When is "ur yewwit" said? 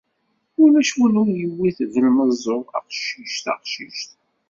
1.21-1.77